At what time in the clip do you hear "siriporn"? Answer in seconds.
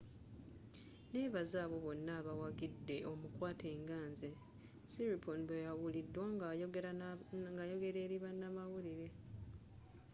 4.91-5.41